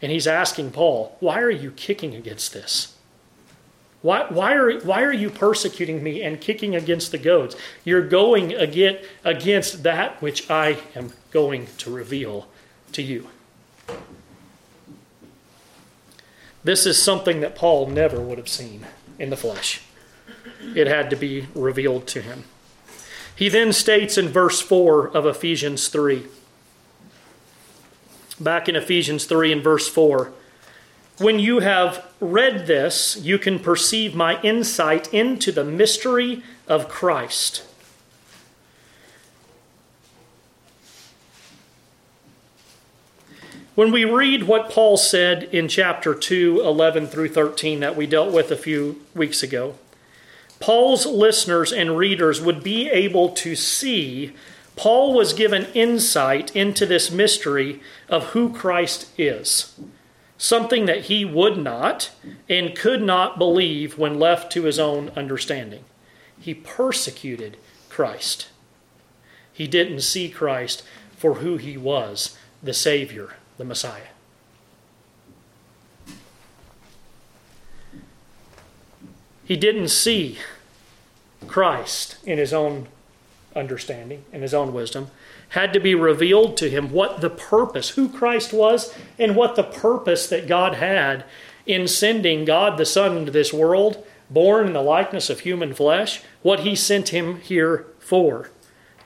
[0.00, 2.94] And he's asking Paul, why are you kicking against this?
[4.00, 7.56] Why, why, are, why are you persecuting me and kicking against the goads?
[7.84, 12.46] You're going against, against that which I am going to reveal
[12.92, 13.28] to you.
[16.62, 18.86] This is something that Paul never would have seen
[19.18, 19.82] in the flesh.
[20.74, 22.44] It had to be revealed to him.
[23.38, 26.26] He then states in verse 4 of Ephesians 3,
[28.40, 30.32] back in Ephesians 3 and verse 4,
[31.18, 37.62] when you have read this, you can perceive my insight into the mystery of Christ.
[43.76, 48.32] When we read what Paul said in chapter 2, 11 through 13, that we dealt
[48.32, 49.76] with a few weeks ago,
[50.60, 54.34] Paul's listeners and readers would be able to see
[54.76, 59.76] Paul was given insight into this mystery of who Christ is,
[60.36, 62.10] something that he would not
[62.48, 65.84] and could not believe when left to his own understanding.
[66.40, 67.56] He persecuted
[67.88, 68.48] Christ.
[69.52, 70.84] He didn't see Christ
[71.16, 74.10] for who he was the Savior, the Messiah.
[79.48, 80.36] He didn't see
[81.46, 82.86] Christ in his own
[83.56, 85.10] understanding and his own wisdom.
[85.48, 89.62] Had to be revealed to him what the purpose, who Christ was, and what the
[89.62, 91.24] purpose that God had
[91.64, 96.20] in sending God the Son into this world, born in the likeness of human flesh,
[96.42, 98.50] what he sent him here for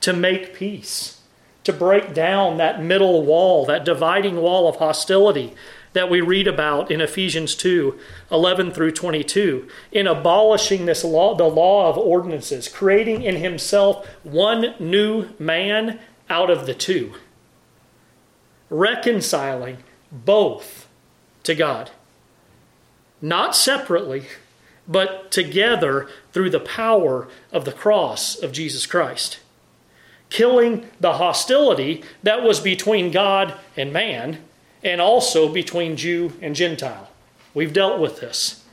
[0.01, 1.21] to make peace,
[1.63, 5.53] to break down that middle wall, that dividing wall of hostility
[5.93, 7.97] that we read about in Ephesians 2
[8.31, 14.75] 11 through 22, in abolishing this law, the law of ordinances, creating in himself one
[14.79, 17.13] new man out of the two,
[18.69, 19.77] reconciling
[20.11, 20.87] both
[21.43, 21.91] to God.
[23.21, 24.25] Not separately,
[24.87, 29.39] but together through the power of the cross of Jesus Christ.
[30.29, 34.39] Killing the hostility that was between God and man
[34.83, 37.09] and also between Jew and Gentile.
[37.53, 38.63] We've dealt with this.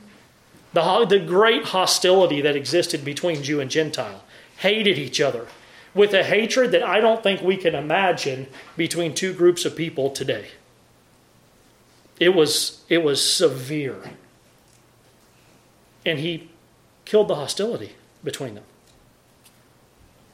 [0.73, 4.23] The, the great hostility that existed between Jew and Gentile,
[4.57, 5.47] hated each other
[5.93, 8.47] with a hatred that I don't think we can imagine
[8.77, 10.49] between two groups of people today.
[12.19, 14.11] It was, it was severe.
[16.05, 16.49] And he
[17.05, 17.93] killed the hostility
[18.23, 18.63] between them,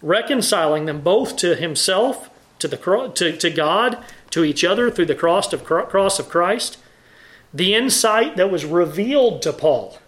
[0.01, 5.15] reconciling them both to himself, to, the, to, to God, to each other through the
[5.15, 6.77] cross of, cross of Christ,
[7.53, 9.99] the insight that was revealed to Paul,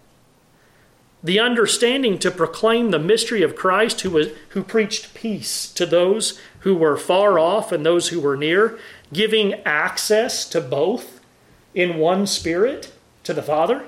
[1.22, 6.40] the understanding to proclaim the mystery of Christ who, was, who preached peace to those
[6.60, 8.78] who were far off and those who were near,
[9.12, 11.20] giving access to both
[11.74, 12.92] in one spirit
[13.24, 13.84] to the Father.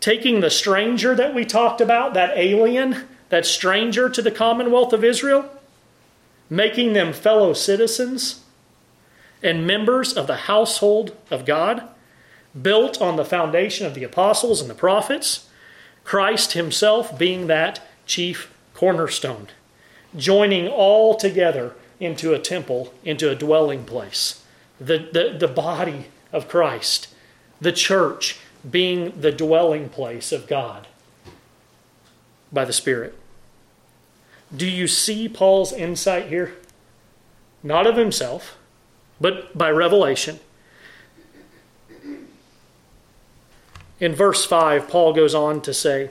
[0.00, 5.04] Taking the stranger that we talked about, that alien, that stranger to the commonwealth of
[5.04, 5.48] Israel,
[6.52, 8.44] making them fellow citizens
[9.42, 11.88] and members of the household of God,
[12.60, 15.48] built on the foundation of the apostles and the prophets,
[16.04, 19.48] Christ Himself being that chief cornerstone,
[20.14, 24.44] joining all together into a temple, into a dwelling place.
[24.78, 27.08] The, the, the body of Christ,
[27.62, 28.38] the church
[28.70, 30.86] being the dwelling place of God
[32.52, 33.18] by the Spirit.
[34.54, 36.54] Do you see Paul's insight here?
[37.62, 38.58] Not of himself,
[39.20, 40.40] but by revelation.
[43.98, 46.10] In verse 5, Paul goes on to say,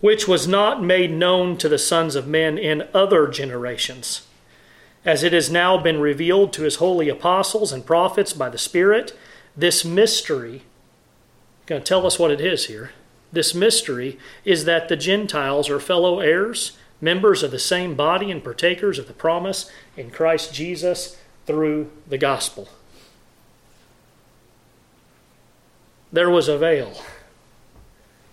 [0.00, 4.26] Which was not made known to the sons of men in other generations,
[5.04, 9.16] as it has now been revealed to his holy apostles and prophets by the Spirit,
[9.56, 10.62] this mystery.
[11.66, 12.90] going to tell us what it is here
[13.32, 18.44] this mystery is that the Gentiles are fellow heirs, members of the same body, and
[18.44, 21.16] partakers of the promise in Christ Jesus
[21.46, 22.68] through the gospel.
[26.12, 27.00] There was a veil.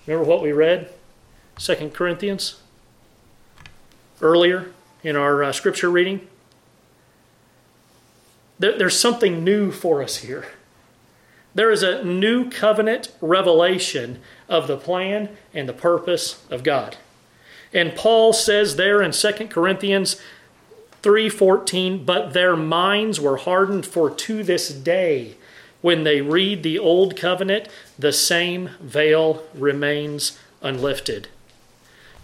[0.06, 0.90] Remember what we read?
[1.58, 2.60] 2 Corinthians?
[4.22, 6.28] Earlier in our uh, scripture reading?
[8.60, 10.46] There, there's something new for us here.
[11.56, 16.98] There is a new covenant revelation of the plan and the purpose of God.
[17.74, 20.16] And Paul says there in 2 Corinthians
[21.02, 25.36] 3:14, "But their minds were hardened for to this day
[25.82, 31.30] when they read the old covenant, the same veil remains unlifted,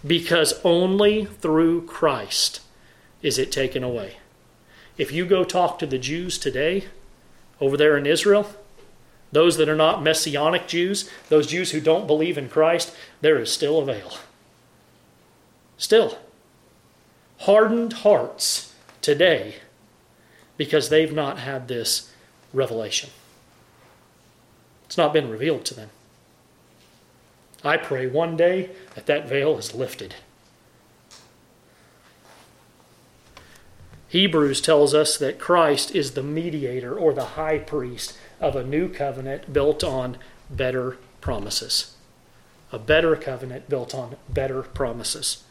[0.06, 2.60] because only through Christ
[3.22, 4.18] is it taken away."
[4.98, 6.84] If you go talk to the Jews today
[7.60, 8.50] over there in Israel,
[9.36, 13.52] those that are not messianic Jews, those Jews who don't believe in Christ, there is
[13.52, 14.14] still a veil.
[15.76, 16.16] Still.
[17.40, 19.56] Hardened hearts today
[20.56, 22.10] because they've not had this
[22.54, 23.10] revelation.
[24.86, 25.90] It's not been revealed to them.
[27.62, 30.14] I pray one day that that veil is lifted.
[34.08, 38.88] Hebrews tells us that Christ is the mediator or the high priest of a new
[38.88, 40.18] covenant built on
[40.50, 41.96] better promises.
[42.72, 45.44] A better covenant built on better promises.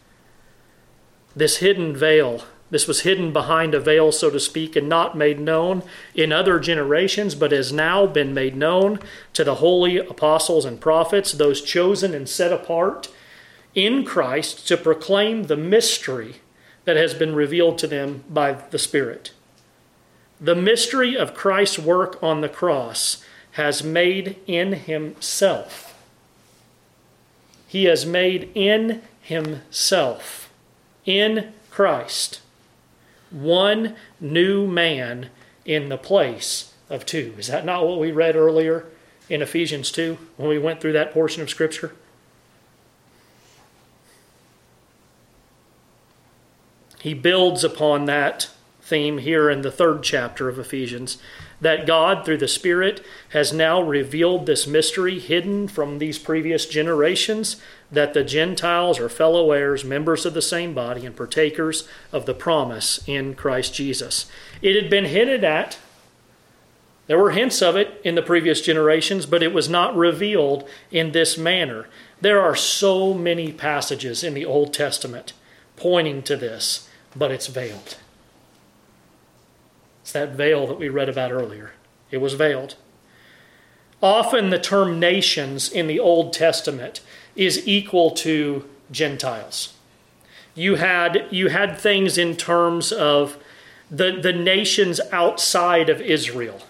[1.35, 5.39] This hidden veil, this was hidden behind a veil, so to speak, and not made
[5.39, 8.99] known in other generations, but has now been made known
[9.33, 13.09] to the holy apostles and prophets, those chosen and set apart
[13.73, 16.35] in Christ to proclaim the mystery
[16.85, 19.31] that has been revealed to them by the Spirit.
[20.39, 25.93] The mystery of Christ's work on the cross has made in himself.
[27.67, 30.49] He has made in himself,
[31.05, 32.41] in Christ,
[33.31, 35.29] one new man
[35.65, 37.33] in the place of two.
[37.37, 38.85] Is that not what we read earlier
[39.29, 41.95] in Ephesians 2 when we went through that portion of Scripture?
[47.01, 48.49] He builds upon that
[48.85, 51.17] theme here in the third chapter of Ephesians
[51.59, 57.61] that God, through the Spirit, has now revealed this mystery hidden from these previous generations
[57.91, 62.33] that the Gentiles are fellow heirs, members of the same body, and partakers of the
[62.33, 64.29] promise in Christ Jesus.
[64.61, 65.79] It had been hinted at.
[67.07, 71.11] There were hints of it in the previous generations, but it was not revealed in
[71.11, 71.87] this manner.
[72.19, 75.33] There are so many passages in the Old Testament
[75.75, 77.97] pointing to this, but it's veiled.
[80.05, 81.71] It's that veil that we read about earlier.
[82.11, 82.75] It was veiled.
[84.03, 87.01] Often the term nations in the Old Testament
[87.35, 89.73] is equal to Gentiles.
[90.53, 93.39] You had, you had things in terms of
[93.89, 96.61] the, the nations outside of Israel.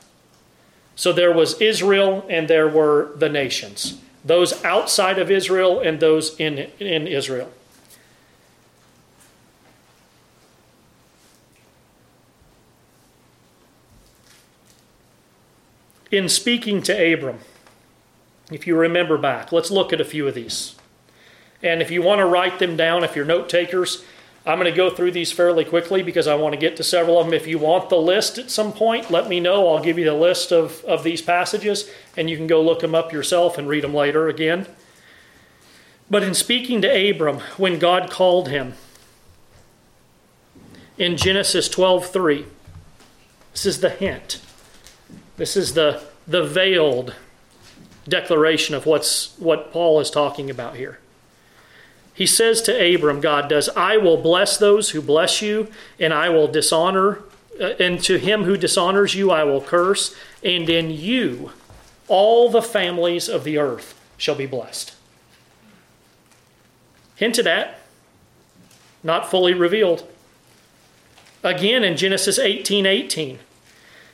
[0.96, 6.40] So there was Israel and there were the nations, those outside of Israel and those
[6.40, 7.52] in, in Israel.
[16.12, 17.40] In speaking to Abram,
[18.52, 20.76] if you remember back, let's look at a few of these.
[21.64, 24.04] And if you want to write them down, if you're note takers,
[24.46, 27.20] I'm going to go through these fairly quickly because I want to get to several
[27.20, 27.34] of them.
[27.34, 29.70] If you want the list at some point, let me know.
[29.70, 32.94] I'll give you the list of, of these passages and you can go look them
[32.94, 34.68] up yourself and read them later again.
[36.12, 38.76] But in speaking to Abram, when God called him
[41.00, 42.46] in Genesis 12:3,
[43.54, 44.40] this is the hint.
[45.38, 47.16] This is the, the veiled
[48.08, 51.00] declaration of what's, what Paul is talking about here.
[52.14, 55.68] He says to Abram, God does, I will bless those who bless you,
[56.00, 57.20] and I will dishonor,
[57.60, 61.52] uh, and to him who dishonors you, I will curse, and in you
[62.08, 64.94] all the families of the earth shall be blessed.
[67.16, 67.80] Hinted at,
[69.04, 70.08] not fully revealed.
[71.44, 73.40] Again in Genesis 18 18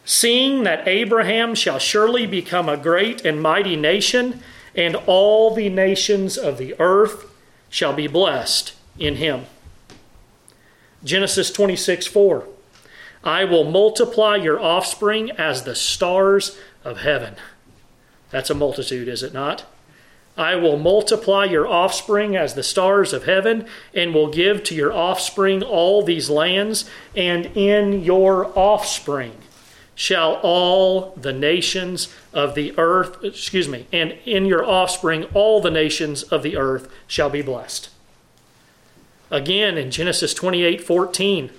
[0.05, 4.41] seeing that Abraham shall surely become a great and mighty nation,
[4.75, 7.25] and all the nations of the earth
[7.69, 9.45] shall be blessed in him.
[11.03, 12.47] Genesis 26 4.
[13.23, 17.35] I will multiply your offspring as the stars of heaven.
[18.31, 19.65] That's a multitude, is it not?
[20.37, 24.93] I will multiply your offspring as the stars of heaven, and will give to your
[24.93, 29.33] offspring all these lands, and in your offspring
[29.95, 35.71] shall all the nations of the earth, excuse me, and in your offspring all the
[35.71, 37.89] nations of the earth shall be blessed.
[39.29, 41.51] Again in Genesis 28 14,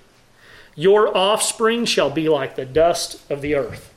[0.74, 3.92] your offspring shall be like the dust of the earth.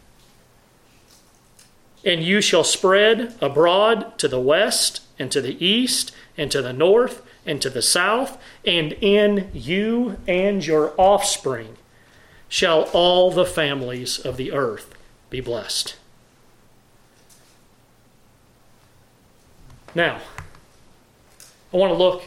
[2.03, 6.73] And you shall spread abroad to the west and to the east and to the
[6.73, 11.77] north and to the south, and in you and your offspring
[12.49, 14.93] shall all the families of the earth
[15.29, 15.95] be blessed.
[19.93, 20.19] Now,
[21.73, 22.23] I want to look,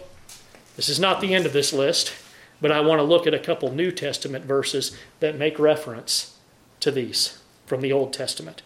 [0.76, 2.12] this is not the end of this list,
[2.60, 6.36] but I want to look at a couple New Testament verses that make reference
[6.80, 8.62] to these from the Old Testament.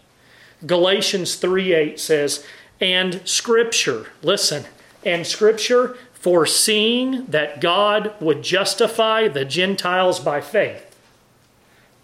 [0.65, 2.45] Galatians 3 8 says,
[2.79, 4.65] And Scripture, listen,
[5.05, 10.92] and Scripture foreseeing that God would justify the Gentiles by faith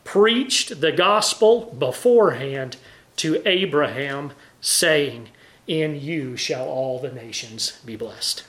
[0.10, 2.78] preached the gospel beforehand
[3.16, 5.30] to Abraham, saying,
[5.68, 8.44] In you shall all the nations be blessed.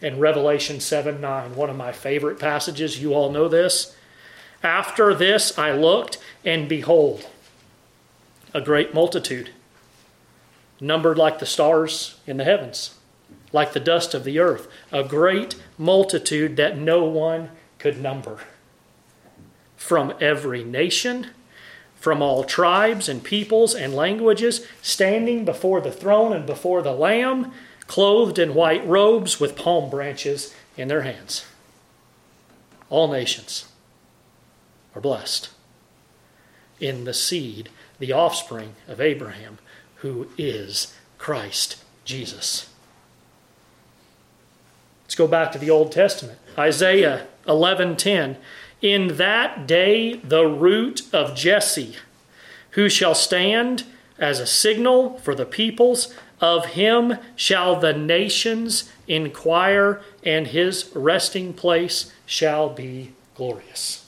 [0.00, 3.94] In Revelation 7 9, one of my favorite passages, you all know this.
[4.64, 7.28] After this I looked, and behold,
[8.52, 9.50] a great multitude,
[10.80, 12.96] numbered like the stars in the heavens,
[13.52, 18.40] like the dust of the earth, a great multitude that no one could number
[19.82, 21.26] from every nation,
[21.96, 27.52] from all tribes and peoples and languages, standing before the throne and before the Lamb,
[27.86, 31.44] clothed in white robes with palm branches in their hands.
[32.88, 33.66] All nations
[34.94, 35.50] are blessed
[36.80, 37.68] in the seed,
[37.98, 39.58] the offspring of Abraham,
[39.96, 42.68] who is Christ Jesus.
[45.04, 46.38] Let's go back to the Old Testament.
[46.58, 48.36] Isaiah 11:10
[48.82, 51.96] in that day, the root of Jesse,
[52.70, 53.84] who shall stand
[54.18, 61.54] as a signal for the peoples, of him shall the nations inquire, and his resting
[61.54, 64.04] place shall be glorious.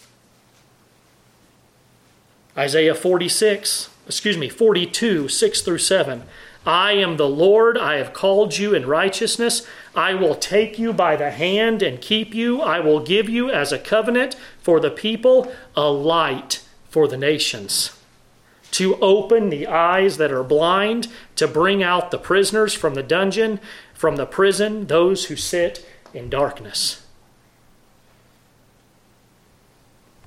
[2.57, 6.25] Isaiah 46, excuse me, 42, 6 through 7.
[6.67, 9.67] I am the Lord, I have called you in righteousness.
[9.95, 12.62] I will take you by the hand and keep you.
[12.62, 17.99] I will give you as a covenant for the people, a light for the nations.
[18.73, 23.61] To open the eyes that are blind, to bring out the prisoners from the dungeon,
[23.93, 27.05] from the prison, those who sit in darkness.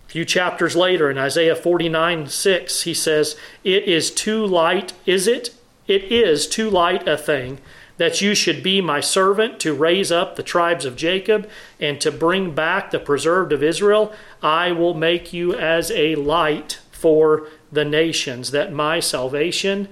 [0.07, 5.27] A few chapters later in Isaiah 49 6, he says, It is too light, is
[5.27, 5.56] it?
[5.87, 7.59] It is too light a thing
[7.97, 12.11] that you should be my servant to raise up the tribes of Jacob and to
[12.11, 14.13] bring back the preserved of Israel.
[14.41, 19.87] I will make you as a light for the nations, that my salvation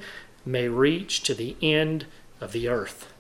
[0.46, 2.06] may reach to the end
[2.40, 3.12] of the earth.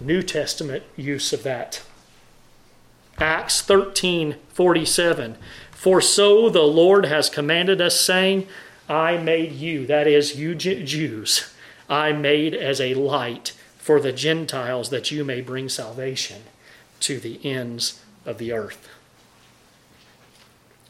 [0.00, 1.82] New Testament use of that.
[3.18, 5.36] Acts 13 47.
[5.70, 8.46] For so the Lord has commanded us, saying,
[8.88, 11.52] I made you, that is, you Jews,
[11.88, 16.42] I made as a light for the Gentiles that you may bring salvation
[17.00, 18.88] to the ends of the earth.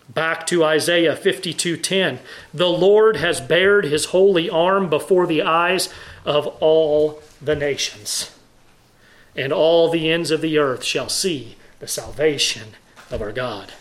[0.09, 2.19] Back to Isaiah 52:10.
[2.53, 5.89] The Lord has bared his holy arm before the eyes
[6.25, 8.31] of all the nations,
[9.35, 12.75] and all the ends of the earth shall see the salvation
[13.11, 13.73] of our God.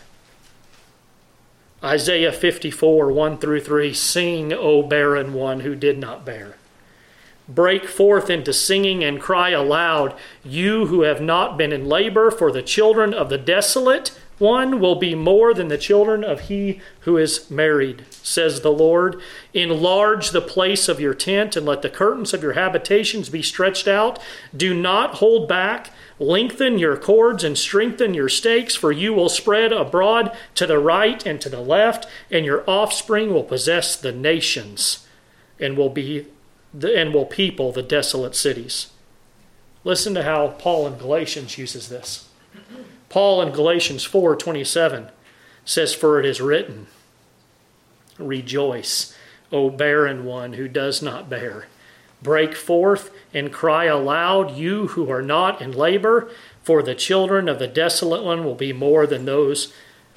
[1.84, 6.56] Isaiah 54, 1 through 3 Sing, O barren one who did not bear.
[7.46, 12.50] Break forth into singing and cry aloud, you who have not been in labor, for
[12.50, 17.16] the children of the desolate one will be more than the children of he who
[17.16, 19.20] is married, says the Lord.
[19.52, 23.86] Enlarge the place of your tent, and let the curtains of your habitations be stretched
[23.86, 24.18] out.
[24.56, 25.90] Do not hold back.
[26.18, 31.24] Lengthen your cords and strengthen your stakes, for you will spread abroad to the right
[31.26, 35.06] and to the left, and your offspring will possess the nations
[35.58, 36.26] and will be
[36.82, 38.88] and will people the desolate cities.
[39.84, 42.28] Listen to how Paul in Galatians uses this.
[43.08, 45.10] Paul in Galatians 4:27
[45.64, 46.86] says for it is written
[48.18, 49.14] Rejoice,
[49.52, 51.66] O barren one who does not bear.
[52.24, 56.30] Break forth and cry aloud, you who are not in labor,
[56.62, 59.72] for the children of the desolate one will be more than those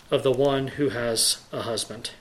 [0.10, 2.12] of the one who has a husband.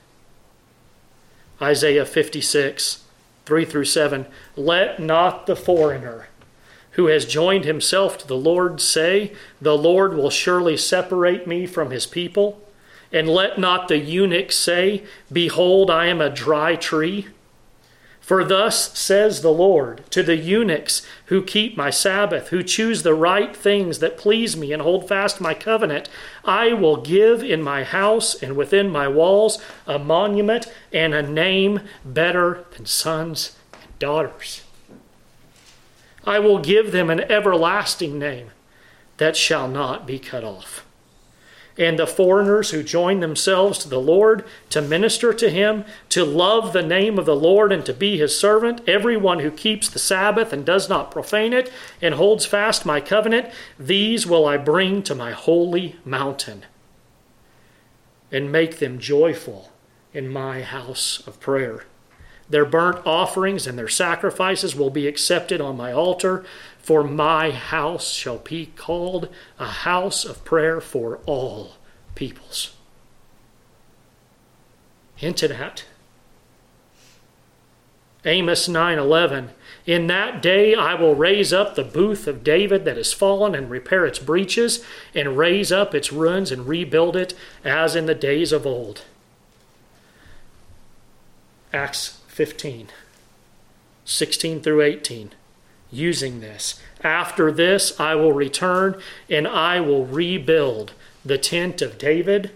[1.63, 3.05] Isaiah 56
[3.47, 4.27] 3 through 7
[4.57, 6.29] Let not the foreigner
[6.97, 11.91] who has joined himself to the Lord say, The Lord will surely separate me from
[11.91, 12.61] his people.
[13.13, 17.29] And let not the eunuch say, Behold, I am a dry tree.
[18.27, 23.15] For thus says the Lord to the eunuchs who keep my Sabbath, who choose the
[23.15, 26.09] right things that please me and hold fast my covenant,
[26.45, 31.83] I will give in my house and within my walls a monument and a name
[32.05, 34.65] better than sons and daughters.
[36.25, 38.51] I will give them an everlasting name
[39.19, 40.85] that shall not be cut off
[41.79, 46.73] and the foreigners who join themselves to the Lord to minister to him, to love
[46.73, 50.53] the name of the Lord and to be his servant, everyone who keeps the Sabbath
[50.53, 51.71] and does not profane it
[52.01, 56.65] and holds fast my covenant, these will I bring to my holy mountain
[58.33, 59.71] and make them joyful
[60.13, 61.85] in my house of prayer.
[62.49, 66.45] Their burnt offerings and their sacrifices will be accepted on my altar,
[66.87, 69.29] for my house shall be called
[69.59, 71.73] a house of prayer for all
[72.15, 72.77] peoples.
[75.17, 75.85] Hinted at.
[78.25, 79.49] Amos 9:11
[79.85, 83.69] In that day I will raise up the booth of David that is fallen and
[83.69, 87.35] repair its breaches and raise up its ruins and rebuild it
[87.65, 89.03] as in the days of old.
[91.73, 92.91] Acts 15
[94.05, 95.33] 16 through 18
[95.91, 96.81] using this.
[97.03, 100.93] After this, I will return and I will rebuild
[101.25, 102.51] the tent of David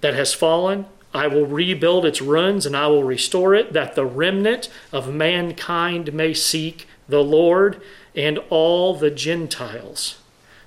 [0.00, 0.86] that has fallen.
[1.12, 6.12] I will rebuild its ruins and I will restore it, that the remnant of mankind
[6.12, 7.80] may seek the Lord
[8.14, 10.18] and all the Gentiles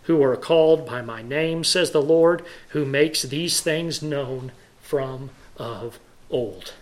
[0.04, 5.30] who are called by my name, says the Lord, who makes these things known from
[5.58, 6.74] of old.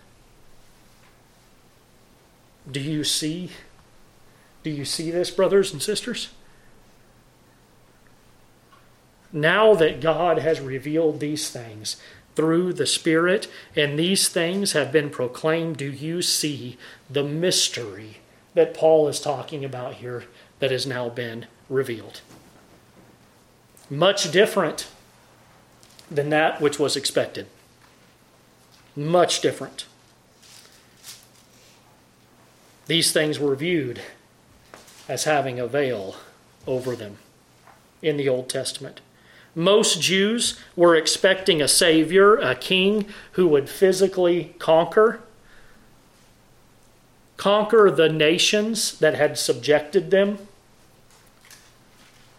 [2.70, 3.52] Do you see
[4.64, 6.30] do you see this, brothers and sisters?
[9.34, 11.98] Now that God has revealed these things
[12.36, 16.78] through the Spirit, and these things have been proclaimed, do you see
[17.10, 18.18] the mystery
[18.54, 20.26] that Paul is talking about here
[20.60, 22.22] that has now been revealed?
[23.90, 24.88] Much different
[26.10, 27.48] than that which was expected.
[28.96, 29.86] Much different.
[32.92, 34.02] these things were viewed
[35.12, 36.16] as having a veil
[36.66, 37.18] over them
[38.02, 39.02] in the Old Testament.
[39.54, 45.20] Most Jews were expecting a Savior, a king who would physically conquer.
[47.36, 50.38] Conquer the nations that had subjected them,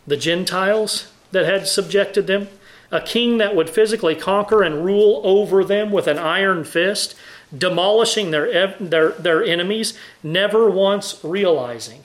[0.07, 2.49] the Gentiles that had subjected them,
[2.91, 7.15] a king that would physically conquer and rule over them with an iron fist,
[7.55, 9.93] demolishing their, their, their enemies,
[10.23, 12.05] never once realizing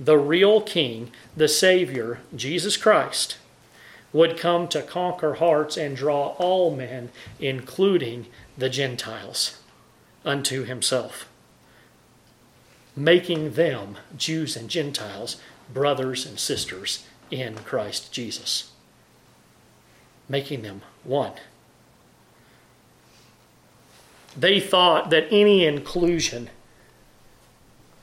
[0.00, 3.36] the real king, the Savior, Jesus Christ,
[4.14, 8.26] would come to conquer hearts and draw all men, including
[8.56, 9.60] the Gentiles,
[10.24, 11.28] unto himself,
[12.96, 15.36] making them, Jews and Gentiles,
[15.72, 18.72] brothers and sisters in Christ Jesus,
[20.28, 21.32] making them one.
[24.36, 26.48] They thought that any inclusion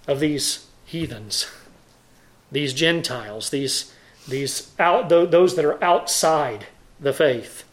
[0.08, 1.48] of these heathens,
[2.52, 3.94] these Gentiles, these
[4.28, 6.68] these out, those that are outside
[7.00, 7.64] the faith.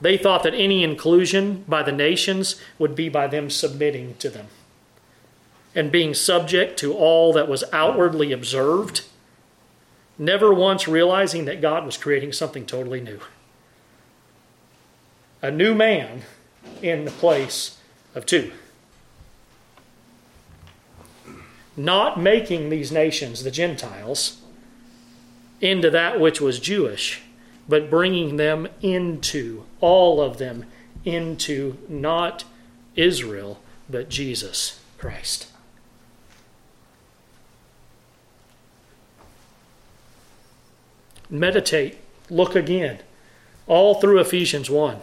[0.00, 4.48] They thought that any inclusion by the nations would be by them submitting to them
[5.74, 9.02] and being subject to all that was outwardly observed,
[10.18, 13.20] never once realizing that God was creating something totally new.
[15.40, 16.22] A new man
[16.82, 17.78] in the place
[18.14, 18.52] of two.
[21.76, 24.40] Not making these nations, the Gentiles,
[25.60, 27.22] into that which was Jewish,
[27.68, 30.66] but bringing them into, all of them,
[31.04, 32.44] into not
[32.96, 35.48] Israel, but Jesus Christ.
[41.30, 41.96] Meditate,
[42.28, 42.98] look again,
[43.66, 44.98] all through Ephesians 1.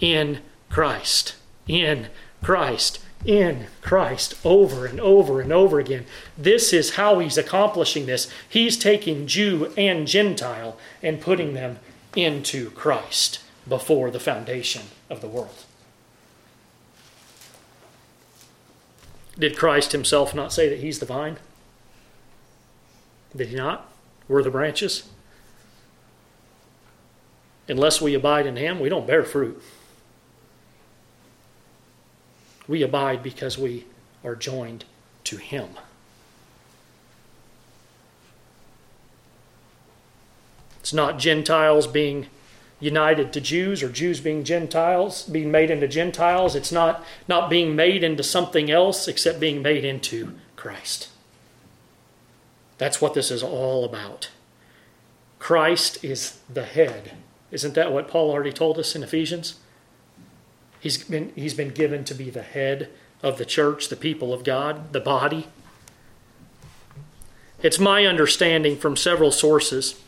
[0.00, 1.36] In Christ,
[1.68, 2.08] in
[2.42, 6.06] Christ in Christ over and over and over again.
[6.38, 8.30] This is how he's accomplishing this.
[8.48, 11.78] He's taking Jew and Gentile and putting them
[12.16, 15.64] into Christ before the foundation of the world.
[19.38, 21.38] Did Christ himself not say that he's the vine?
[23.34, 23.90] Did he not?
[24.28, 25.08] We're the branches.
[27.68, 29.62] Unless we abide in him, we don't bear fruit.
[32.70, 33.84] We abide because we
[34.22, 34.84] are joined
[35.24, 35.70] to Him.
[40.78, 42.28] It's not Gentiles being
[42.78, 46.54] united to Jews or Jews being Gentiles, being made into Gentiles.
[46.54, 51.08] It's not, not being made into something else except being made into Christ.
[52.78, 54.30] That's what this is all about.
[55.40, 57.16] Christ is the head.
[57.50, 59.56] Isn't that what Paul already told us in Ephesians?
[60.80, 62.88] He's been, he's been given to be the head
[63.22, 65.46] of the church, the people of God, the body.
[67.62, 70.00] It's my understanding from several sources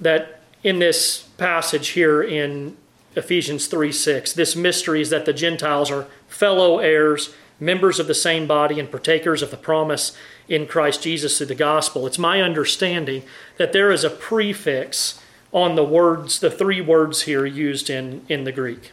[0.00, 2.76] that in this passage here in
[3.16, 8.14] Ephesians 3 6, this mystery is that the Gentiles are fellow heirs, members of the
[8.14, 10.16] same body, and partakers of the promise
[10.48, 12.06] in Christ Jesus through the gospel.
[12.06, 13.24] It's my understanding
[13.56, 15.20] that there is a prefix
[15.52, 18.92] on the words, the three words here used in, in the Greek.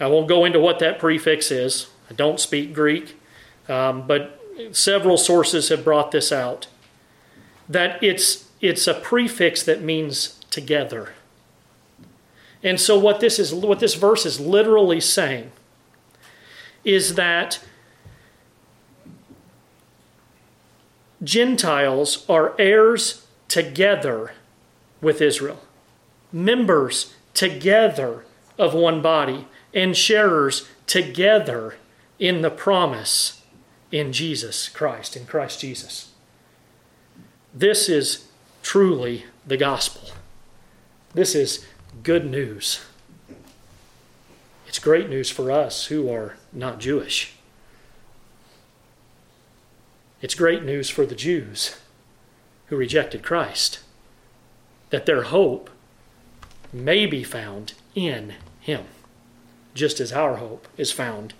[0.00, 1.88] I won't go into what that prefix is.
[2.10, 3.18] I don't speak Greek,
[3.68, 4.40] um, but
[4.72, 6.68] several sources have brought this out.
[7.68, 11.12] That it's it's a prefix that means together.
[12.62, 15.52] And so what this is what this verse is literally saying
[16.84, 17.60] is that
[21.22, 24.32] Gentiles are heirs together
[25.00, 25.60] with Israel,
[26.32, 28.24] members together
[28.58, 29.46] of one body
[29.78, 31.76] and sharers together
[32.18, 33.42] in the promise
[33.92, 36.10] in Jesus Christ, in Christ Jesus.
[37.54, 38.26] This is
[38.60, 40.10] truly the gospel.
[41.14, 41.64] This is
[42.02, 42.84] good news.
[44.66, 47.34] It's great news for us who are not Jewish.
[50.20, 51.78] It's great news for the Jews
[52.66, 53.78] who rejected Christ
[54.90, 55.70] that their hope
[56.72, 58.84] may be found in Him
[59.78, 61.32] just as our hope is found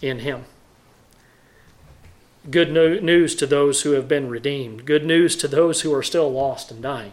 [0.00, 0.46] in Him.
[2.50, 4.84] Good news to those who have been redeemed.
[4.84, 7.12] Good news to those who are still lost and dying.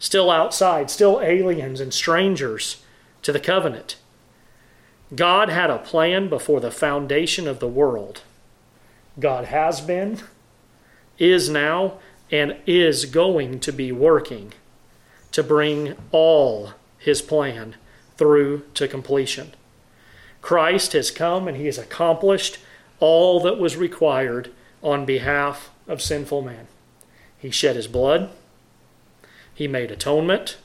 [0.00, 2.82] Still outside, still aliens and strangers
[3.22, 3.96] to the covenant.
[5.14, 8.22] God had a plan before the foundation of the world.
[9.20, 10.20] God has been,
[11.18, 11.98] is now,
[12.32, 14.52] and is going to be working
[15.32, 17.76] to bring all his plan
[18.20, 19.50] through to completion.
[20.42, 22.58] Christ has come and he has accomplished
[22.98, 24.52] all that was required
[24.82, 26.66] on behalf of sinful man.
[27.38, 28.28] He shed his blood,
[29.54, 30.58] he made atonement,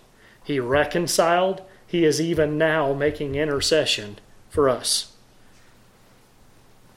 [0.43, 4.17] he reconciled, he is even now making intercession
[4.49, 5.13] for us.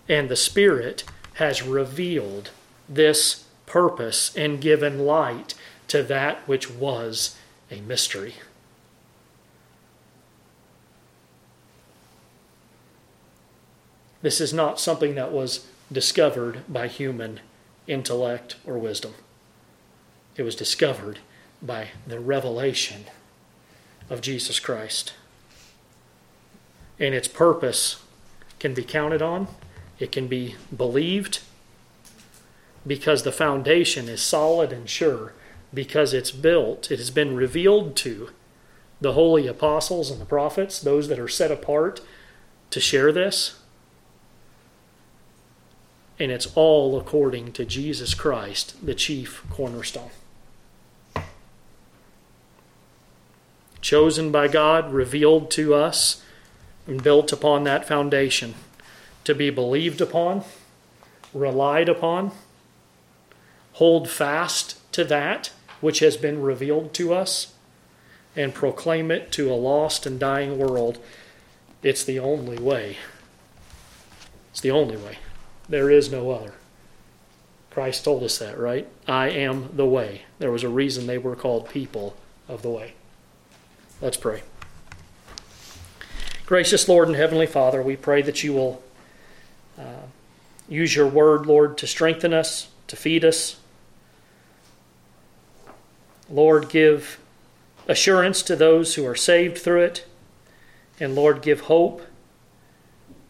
[0.09, 1.05] And the Spirit
[1.35, 2.51] has revealed
[2.89, 5.55] this purpose and given light
[5.87, 7.37] to that which was
[7.71, 8.35] a mystery.
[14.29, 17.41] This is not something that was discovered by human
[17.87, 19.15] intellect or wisdom.
[20.37, 21.21] It was discovered
[21.63, 23.05] by the revelation
[24.11, 25.15] of Jesus Christ.
[27.01, 28.03] And its purpose
[28.59, 29.49] can be counted on,
[29.99, 31.39] it can be believed,
[32.87, 35.33] because the foundation is solid and sure,
[35.73, 38.29] because it's built, it has been revealed to
[39.01, 42.03] the holy apostles and the prophets, those that are set apart
[42.69, 43.55] to share this.
[46.19, 50.11] And it's all according to Jesus Christ, the chief cornerstone.
[53.81, 56.23] Chosen by God, revealed to us,
[56.87, 58.55] and built upon that foundation
[59.25, 60.43] to be believed upon,
[61.33, 62.33] relied upon,
[63.75, 67.55] hold fast to that which has been revealed to us,
[68.35, 70.99] and proclaim it to a lost and dying world.
[71.83, 72.97] It's the only way.
[74.51, 75.19] It's the only way.
[75.69, 76.55] There is no other.
[77.71, 78.89] Christ told us that, right?
[79.07, 80.23] I am the way.
[80.39, 82.17] There was a reason they were called people
[82.49, 82.95] of the way.
[84.01, 84.43] Let's pray.
[86.47, 88.83] Gracious Lord and Heavenly Father, we pray that you will
[89.79, 90.07] uh,
[90.69, 93.57] use your word, Lord, to strengthen us, to feed us.
[96.31, 97.19] Lord, give
[97.87, 100.07] assurance to those who are saved through it.
[100.99, 102.03] And Lord, give hope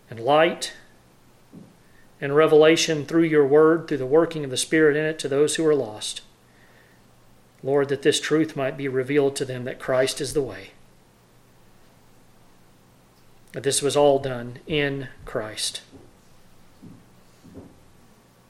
[0.09, 0.73] and light
[2.21, 5.57] and revelation through your word, through the working of the Spirit in it to those
[5.57, 6.23] who are lost.
[7.63, 10.71] Lord, that this truth might be revealed to them that Christ is the way.
[13.53, 15.83] That this was all done in Christ.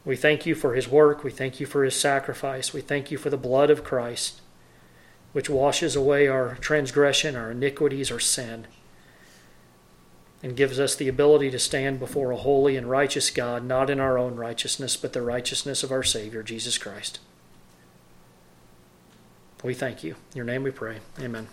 [0.04, 1.22] We thank you for his work.
[1.22, 2.72] We thank you for his sacrifice.
[2.72, 4.40] We thank you for the blood of Christ,
[5.32, 8.66] which washes away our transgression, our iniquities, our sin,
[10.42, 13.98] and gives us the ability to stand before a holy and righteous God, not in
[13.98, 17.18] our own righteousness, but the righteousness of our Savior, Jesus Christ.
[19.64, 20.14] We thank you.
[20.30, 20.98] In your name we pray.
[21.20, 21.48] Amen.